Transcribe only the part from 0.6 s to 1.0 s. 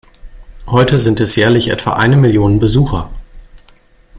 Heute